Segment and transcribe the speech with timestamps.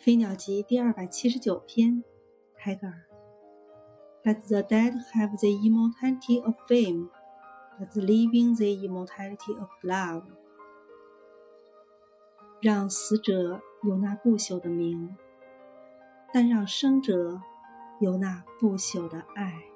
[0.02, 2.02] 《飞鸟集》第二百七十九篇，
[2.56, 3.04] 泰戈尔。
[4.24, 7.10] Let the dead have the immortality of fame,
[7.78, 10.22] but leaving the immortality of love。
[12.62, 15.14] 让死者有那不朽的名，
[16.32, 17.42] 但让生者
[18.00, 19.69] 有那不朽的爱。